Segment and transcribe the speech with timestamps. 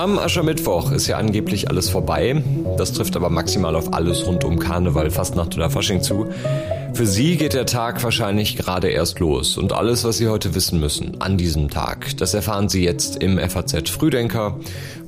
[0.00, 2.42] Am Aschermittwoch ist ja angeblich alles vorbei.
[2.78, 6.26] Das trifft aber maximal auf alles rund um Karneval, Fastnacht oder Fasching zu.
[6.94, 10.80] Für Sie geht der Tag wahrscheinlich gerade erst los und alles, was Sie heute wissen
[10.80, 14.58] müssen an diesem Tag, das erfahren Sie jetzt im FAZ Frühdenker.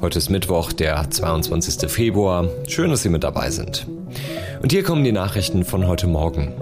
[0.02, 1.90] Heute ist Mittwoch, der 22.
[1.90, 2.48] Februar.
[2.68, 3.86] Schön, dass Sie mit dabei sind.
[4.60, 6.52] Und hier kommen die Nachrichten von heute Morgen.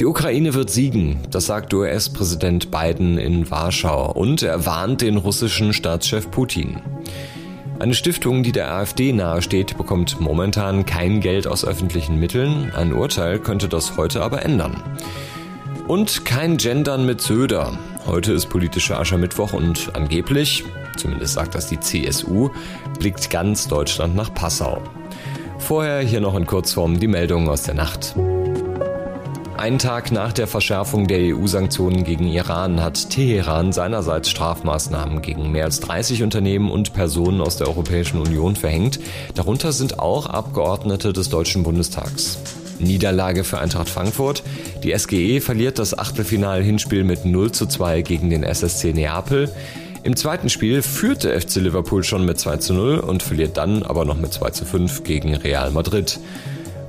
[0.00, 5.74] Die Ukraine wird siegen, das sagt US-Präsident Biden in Warschau und er warnt den russischen
[5.74, 6.80] Staatschef Putin.
[7.78, 12.72] Eine Stiftung, die der AfD nahesteht, bekommt momentan kein Geld aus öffentlichen Mitteln.
[12.74, 14.82] Ein Urteil könnte das heute aber ändern.
[15.86, 17.78] Und kein Gendern mit Söder.
[18.06, 20.64] Heute ist politischer Aschermittwoch und angeblich,
[20.96, 22.48] zumindest sagt das die CSU,
[22.98, 24.82] blickt ganz Deutschland nach Passau.
[25.58, 28.14] Vorher hier noch in Kurzform die Meldungen aus der Nacht.
[29.60, 35.64] Einen Tag nach der Verschärfung der EU-Sanktionen gegen Iran hat Teheran seinerseits Strafmaßnahmen gegen mehr
[35.64, 39.00] als 30 Unternehmen und Personen aus der Europäischen Union verhängt.
[39.34, 42.38] Darunter sind auch Abgeordnete des Deutschen Bundestags.
[42.78, 44.42] Niederlage für Eintracht Frankfurt.
[44.82, 49.52] Die SGE verliert das Achtelfinal-Hinspiel mit 0 zu 2 gegen den SSC Neapel.
[50.04, 54.06] Im zweiten Spiel führte FC Liverpool schon mit 2 zu 0 und verliert dann aber
[54.06, 56.18] noch mit 2 zu 5 gegen Real Madrid.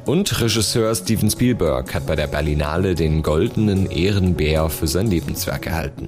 [0.05, 6.07] Und Regisseur Steven Spielberg hat bei der Berlinale den goldenen Ehrenbär für sein Lebenswerk erhalten.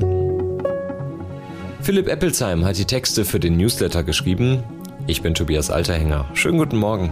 [1.82, 4.64] Philipp Eppelsheim hat die Texte für den Newsletter geschrieben.
[5.06, 6.26] Ich bin Tobias Alterhänger.
[6.34, 7.12] Schönen guten Morgen.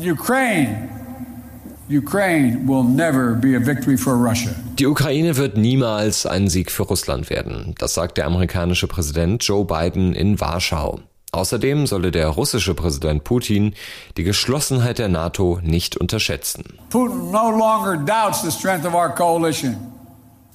[0.00, 0.88] Ukraine.
[1.90, 4.52] Ukraine will never be a victory for Russia.
[4.78, 7.74] Die Ukraine wird niemals ein Sieg für Russland werden.
[7.78, 11.00] Das sagt der amerikanische Präsident Joe Biden in Warschau.
[11.32, 13.74] Außerdem solle der russische Präsident Putin
[14.16, 16.64] die Geschlossenheit der NATO nicht unterschätzen.
[16.88, 19.76] Putin no longer doubts the strength of our coalition.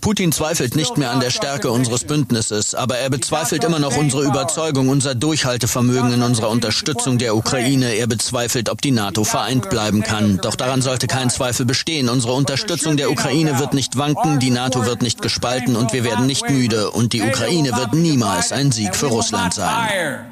[0.04, 4.24] Putin zweifelt nicht mehr an der Stärke unseres Bündnisses, aber er bezweifelt immer noch unsere
[4.24, 7.94] Überzeugung, unser Durchhaltevermögen in unserer Unterstützung der Ukraine.
[7.94, 10.40] Er bezweifelt, ob die NATO vereint bleiben kann.
[10.42, 12.10] Doch daran sollte kein Zweifel bestehen.
[12.10, 16.26] Unsere Unterstützung der Ukraine wird nicht wanken, die NATO wird nicht gespalten und wir werden
[16.26, 16.92] nicht müde.
[16.92, 20.26] Und die Ukraine wird niemals ein Sieg für Russland sein.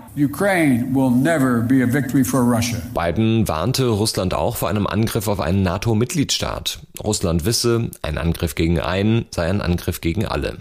[2.94, 6.79] Biden warnte Russland auch vor einem Angriff auf einen NATO-Mitgliedstaat.
[7.01, 10.57] Russland wisse, ein Angriff gegen einen sei ein Angriff gegen alle.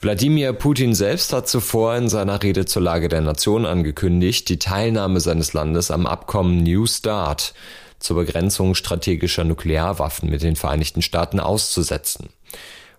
[0.00, 5.18] Wladimir Putin selbst hat zuvor in seiner Rede zur Lage der Nation angekündigt, die Teilnahme
[5.18, 7.54] seines Landes am Abkommen New START
[7.98, 12.28] zur Begrenzung strategischer Nuklearwaffen mit den Vereinigten Staaten auszusetzen.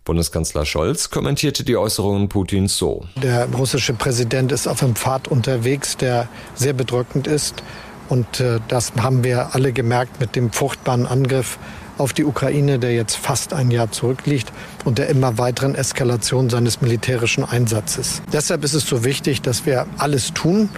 [0.05, 3.05] Bundeskanzler Scholz kommentierte die Äußerungen Putins so.
[3.21, 7.63] Der russische Präsident ist auf einem Pfad unterwegs, der sehr bedrückend ist.
[8.09, 11.59] Und äh, das haben wir alle gemerkt mit dem furchtbaren Angriff
[11.99, 14.51] auf die Ukraine, der jetzt fast ein Jahr zurückliegt
[14.85, 18.21] und der immer weiteren Eskalation seines militärischen Einsatzes.
[18.31, 20.69] Deshalb ist es so wichtig, dass wir alles tun,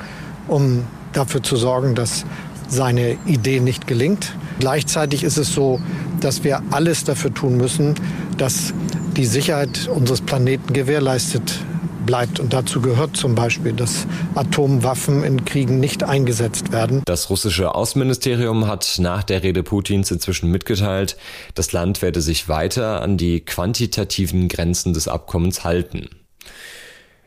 [0.48, 2.26] um dafür zu sorgen, dass
[2.68, 4.34] seine Idee nicht gelingt.
[4.60, 5.80] Gleichzeitig ist es so,
[6.20, 7.96] dass wir alles dafür tun müssen,
[8.38, 8.74] dass
[9.18, 11.60] die Sicherheit unseres Planeten gewährleistet
[12.06, 12.40] bleibt.
[12.40, 17.04] Und dazu gehört zum Beispiel, dass Atomwaffen in Kriegen nicht eingesetzt werden.
[17.06, 21.18] Das russische Außenministerium hat nach der Rede Putins inzwischen mitgeteilt,
[21.56, 26.10] das Land werde sich weiter an die quantitativen Grenzen des Abkommens halten.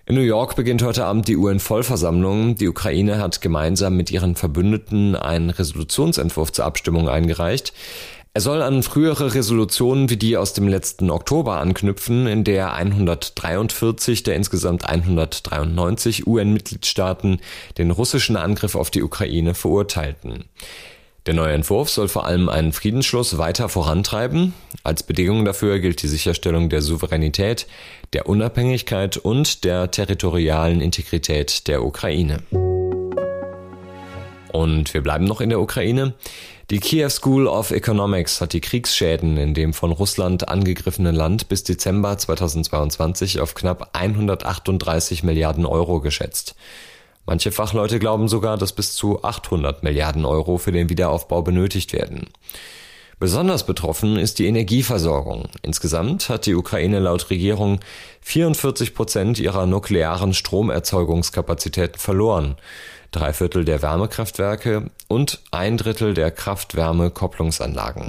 [0.06, 2.56] In New York beginnt heute Abend die UN-Vollversammlung.
[2.56, 7.72] Die Ukraine hat gemeinsam mit ihren Verbündeten einen Resolutionsentwurf zur Abstimmung eingereicht.
[8.36, 14.24] Er soll an frühere Resolutionen wie die aus dem letzten Oktober anknüpfen, in der 143
[14.24, 17.40] der insgesamt 193 UN-Mitgliedstaaten
[17.78, 20.46] den russischen Angriff auf die Ukraine verurteilten.
[21.26, 24.52] Der neue Entwurf soll vor allem einen Friedensschluss weiter vorantreiben.
[24.82, 27.68] Als Bedingung dafür gilt die Sicherstellung der Souveränität,
[28.14, 32.42] der Unabhängigkeit und der territorialen Integrität der Ukraine.
[34.54, 36.14] Und wir bleiben noch in der Ukraine.
[36.70, 41.64] Die Kiew School of Economics hat die Kriegsschäden in dem von Russland angegriffenen Land bis
[41.64, 46.54] Dezember 2022 auf knapp 138 Milliarden Euro geschätzt.
[47.26, 52.28] Manche Fachleute glauben sogar, dass bis zu 800 Milliarden Euro für den Wiederaufbau benötigt werden.
[53.24, 55.48] Besonders betroffen ist die Energieversorgung.
[55.62, 57.80] Insgesamt hat die Ukraine laut Regierung
[58.20, 62.56] 44 Prozent ihrer nuklearen Stromerzeugungskapazitäten verloren
[63.12, 68.08] drei Viertel der Wärmekraftwerke und ein Drittel der Kraft-Wärme-Kopplungsanlagen.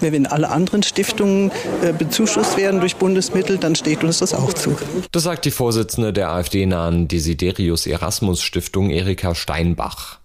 [0.00, 4.74] Wenn alle anderen Stiftungen äh, bezuschusst werden durch Bundesmittel, dann steht uns das auch zu.
[5.12, 10.21] Das sagt die Vorsitzende der AfD-nahen Desiderius Erasmus Stiftung Erika Steinbach.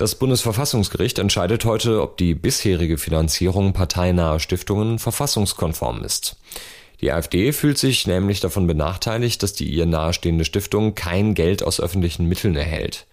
[0.00, 6.36] Das Bundesverfassungsgericht entscheidet heute, ob die bisherige Finanzierung parteinaher Stiftungen verfassungskonform ist.
[7.02, 11.82] Die AfD fühlt sich nämlich davon benachteiligt, dass die ihr nahestehende Stiftung kein Geld aus
[11.82, 13.06] öffentlichen Mitteln erhält.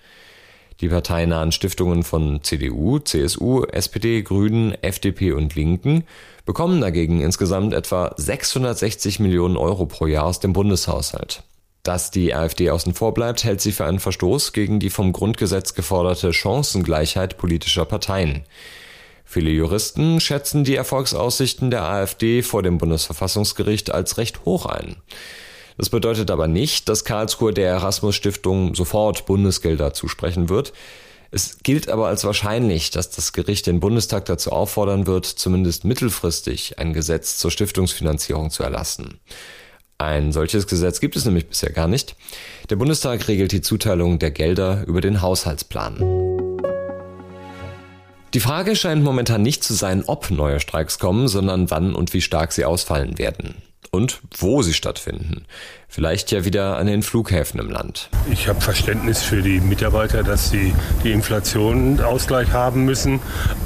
[0.80, 6.06] Die parteinahen Stiftungen von CDU, CSU, SPD, Grünen, FDP und Linken
[6.46, 11.44] bekommen dagegen insgesamt etwa 660 Millionen Euro pro Jahr aus dem Bundeshaushalt.
[11.88, 15.74] Dass die AfD außen vor bleibt, hält sie für einen Verstoß gegen die vom Grundgesetz
[15.74, 18.44] geforderte Chancengleichheit politischer Parteien.
[19.24, 24.98] Viele Juristen schätzen die Erfolgsaussichten der AfD vor dem Bundesverfassungsgericht als recht hoch ein.
[25.78, 30.74] Das bedeutet aber nicht, dass Karlsruhe der Erasmus Stiftung sofort Bundesgelder zusprechen wird.
[31.32, 36.80] Es gilt aber als wahrscheinlich, dass das Gericht den Bundestag dazu auffordern wird, zumindest mittelfristig
[36.80, 39.22] ein Gesetz zur Stiftungsfinanzierung zu erlassen.
[40.00, 42.16] Ein solches Gesetz gibt es nämlich bisher gar nicht.
[42.70, 45.98] Der Bundestag regelt die Zuteilung der Gelder über den Haushaltsplan.
[48.34, 52.22] Die Frage scheint momentan nicht zu sein, ob neue Streiks kommen, sondern wann und wie
[52.22, 53.56] stark sie ausfallen werden
[53.98, 55.46] und wo sie stattfinden.
[55.90, 58.10] Vielleicht ja wieder an den Flughäfen im Land.
[58.30, 60.74] Ich habe Verständnis für die Mitarbeiter, dass sie
[61.04, 63.20] die Inflation Ausgleich haben müssen.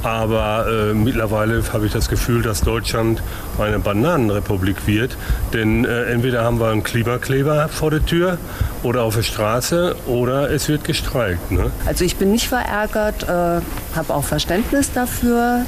[0.03, 3.21] Aber äh, mittlerweile habe ich das Gefühl, dass Deutschland
[3.59, 5.17] eine Bananenrepublik wird.
[5.51, 8.37] Denn äh, entweder haben wir einen Klimakleber vor der Tür
[8.83, 11.51] oder auf der Straße oder es wird gestreikt.
[11.51, 11.71] Ne?
[11.85, 15.65] Also ich bin nicht verärgert, äh, habe auch Verständnis dafür,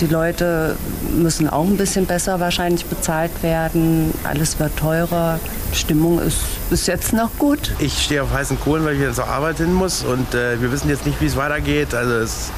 [0.00, 0.76] die Leute
[1.14, 4.12] müssen auch ein bisschen besser wahrscheinlich bezahlt werden.
[4.24, 5.38] Alles wird teurer.
[5.72, 6.38] Stimmung ist
[6.70, 7.72] bis jetzt noch gut.
[7.78, 10.72] Ich stehe auf heißen Kohlen, weil ich wieder zur Arbeit hin muss und äh, wir
[10.72, 11.94] wissen jetzt nicht, wie es weitergeht.
[11.94, 12.50] Also es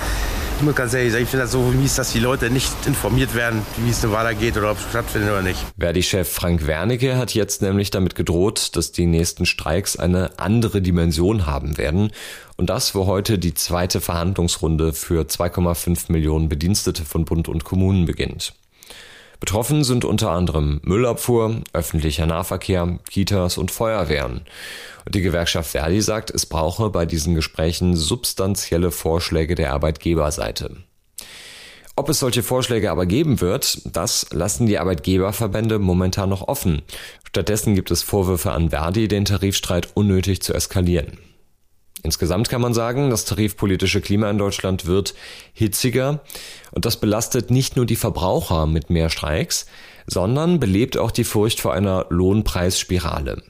[0.63, 3.35] ich muss ganz ehrlich sagen, ich finde das so mies, dass die Leute nicht informiert
[3.35, 5.59] werden, wie es denn weitergeht oder ob es stattfindet oder nicht.
[5.77, 11.47] Verdi-Chef Frank Wernicke hat jetzt nämlich damit gedroht, dass die nächsten Streiks eine andere Dimension
[11.47, 12.13] haben werden.
[12.57, 18.07] Und das, wo heute die zweite Verhandlungsrunde für 2,5 Millionen Bedienstete von Bund und Kommunen
[18.07, 18.55] beginnt.
[19.43, 24.43] Betroffen sind unter anderem Müllabfuhr, öffentlicher Nahverkehr, Kitas und Feuerwehren.
[25.05, 30.77] Und die Gewerkschaft Verdi sagt, es brauche bei diesen Gesprächen substanzielle Vorschläge der Arbeitgeberseite.
[31.97, 36.83] Ob es solche Vorschläge aber geben wird, das lassen die Arbeitgeberverbände momentan noch offen.
[37.29, 41.19] Stattdessen gibt es Vorwürfe an Verdi, den Tarifstreit unnötig zu eskalieren.
[42.03, 45.15] Insgesamt kann man sagen, das tarifpolitische Klima in Deutschland wird
[45.53, 46.21] hitziger
[46.73, 49.67] und das belastet nicht nur die Verbraucher mit mehr Streiks,
[50.07, 53.43] sondern belebt auch die Furcht vor einer Lohnpreisspirale.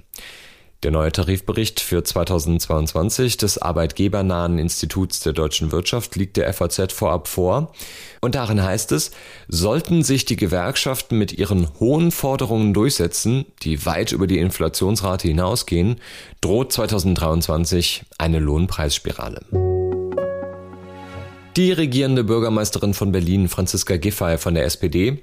[0.82, 7.29] Der neue Tarifbericht für 2022 des Arbeitgebernahen Instituts der deutschen Wirtschaft liegt der FAZ vorab
[7.29, 7.73] vor.
[8.20, 9.12] Und darin heißt es,
[9.46, 16.00] sollten sich die Gewerkschaften mit ihren hohen Forderungen durchsetzen, die weit über die Inflationsrate hinausgehen,
[16.40, 19.43] droht 2023 eine Lohnpreisspirale.
[21.56, 25.23] Die regierende Bürgermeisterin von Berlin, Franziska Giffey von der SPD,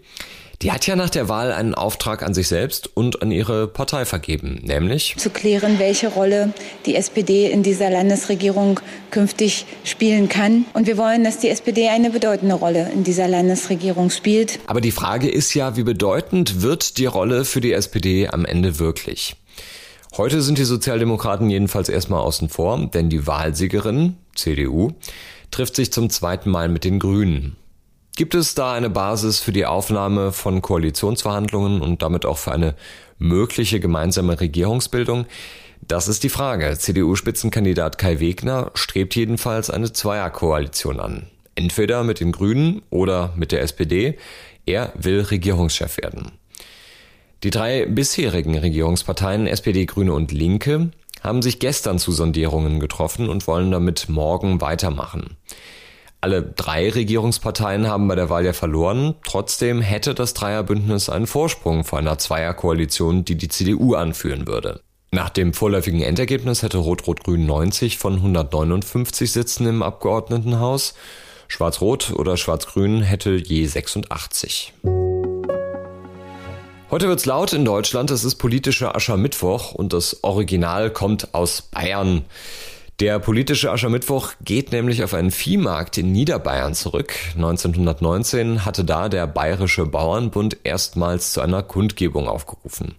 [0.62, 4.04] die hat ja nach der Wahl einen Auftrag an sich selbst und an ihre Partei
[4.04, 6.54] vergeben, nämlich zu klären, welche Rolle
[6.86, 10.66] die SPD in dieser Landesregierung künftig spielen kann.
[10.74, 14.60] Und wir wollen, dass die SPD eine bedeutende Rolle in dieser Landesregierung spielt.
[14.68, 18.80] Aber die Frage ist ja, wie bedeutend wird die Rolle für die SPD am Ende
[18.80, 19.38] wirklich?
[20.18, 24.92] Heute sind die Sozialdemokraten jedenfalls erstmal außen vor, denn die Wahlsiegerin, CDU,
[25.52, 27.56] trifft sich zum zweiten Mal mit den Grünen.
[28.20, 32.76] Gibt es da eine Basis für die Aufnahme von Koalitionsverhandlungen und damit auch für eine
[33.18, 35.26] mögliche gemeinsame Regierungsbildung?
[35.88, 36.78] Das ist die Frage.
[36.78, 41.28] CDU-Spitzenkandidat Kai Wegner strebt jedenfalls eine Zweierkoalition an.
[41.56, 44.18] Entweder mit den Grünen oder mit der SPD.
[44.66, 46.34] Er will Regierungschef werden.
[47.44, 50.92] Die drei bisherigen Regierungsparteien SPD, Grüne und Linke
[51.24, 55.38] haben sich gestern zu Sondierungen getroffen und wollen damit morgen weitermachen.
[56.22, 59.16] Alle drei Regierungsparteien haben bei der Wahl ja verloren.
[59.26, 64.82] Trotzdem hätte das Dreierbündnis einen Vorsprung vor einer Zweierkoalition, die die CDU anführen würde.
[65.12, 70.94] Nach dem vorläufigen Endergebnis hätte Rot-Rot-Grün 90 von 159 Sitzen im Abgeordnetenhaus.
[71.48, 74.74] Schwarz-Rot oder Schwarz-Grün hätte je 86.
[76.92, 78.12] Heute wird's laut in Deutschland.
[78.12, 82.26] Es ist politischer Aschermittwoch und das Original kommt aus Bayern.
[83.00, 87.14] Der politische Aschermittwoch geht nämlich auf einen Viehmarkt in Niederbayern zurück.
[87.36, 92.96] 1919 hatte da der Bayerische Bauernbund erstmals zu einer Kundgebung aufgerufen.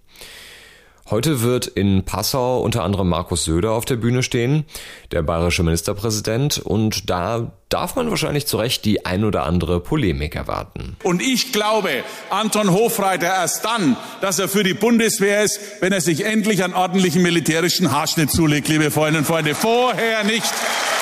[1.11, 4.65] Heute wird in Passau unter anderem Markus Söder auf der Bühne stehen,
[5.11, 10.37] der bayerische Ministerpräsident, und da darf man wahrscheinlich zu Recht die ein oder andere Polemik
[10.37, 10.97] erwarten.
[11.03, 16.01] Und ich glaube, Anton Hofreiter erst dann, dass er für die Bundeswehr ist, wenn er
[16.01, 19.57] sich endlich einen ordentlichen militärischen Haarschnitt zulegt, liebe Freundinnen und Freunde.
[19.57, 20.53] Vorher nicht.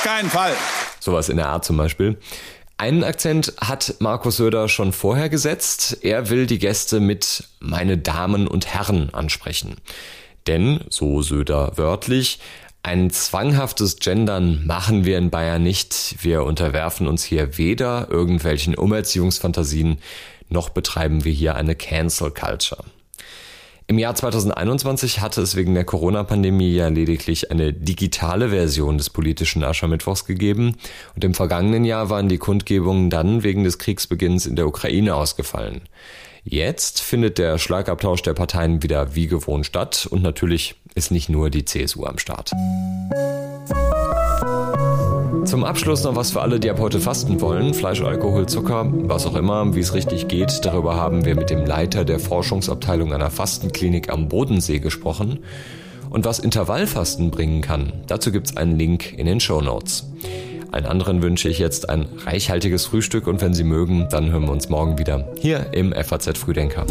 [0.05, 0.55] Kein Fall.
[1.01, 2.17] Sowas in der Art zum Beispiel.
[2.81, 5.99] Einen Akzent hat Markus Söder schon vorher gesetzt.
[6.03, 9.79] Er will die Gäste mit meine Damen und Herren ansprechen.
[10.47, 12.39] Denn, so Söder wörtlich,
[12.85, 16.23] ein zwanghaftes Gendern machen wir in Bayern nicht.
[16.23, 19.99] Wir unterwerfen uns hier weder irgendwelchen Umerziehungsfantasien,
[20.49, 22.85] noch betreiben wir hier eine Cancel Culture.
[23.91, 29.65] Im Jahr 2021 hatte es wegen der Corona-Pandemie ja lediglich eine digitale Version des politischen
[29.65, 30.77] Aschermittwochs gegeben
[31.15, 35.81] und im vergangenen Jahr waren die Kundgebungen dann wegen des Kriegsbeginns in der Ukraine ausgefallen.
[36.45, 41.49] Jetzt findet der Schlagabtausch der Parteien wieder wie gewohnt statt und natürlich ist nicht nur
[41.49, 42.53] die CSU am Start.
[45.49, 47.73] Zum Abschluss noch was für alle, die ab heute fasten wollen.
[47.73, 50.67] Fleisch, Alkohol, Zucker, was auch immer, wie es richtig geht.
[50.67, 55.39] Darüber haben wir mit dem Leiter der Forschungsabteilung einer Fastenklinik am Bodensee gesprochen.
[56.11, 60.11] Und was Intervallfasten bringen kann, dazu gibt's einen Link in den Show Notes.
[60.71, 64.53] Allen anderen wünsche ich jetzt ein reichhaltiges Frühstück und wenn Sie mögen, dann hören wir
[64.53, 66.85] uns morgen wieder hier im FAZ Frühdenker.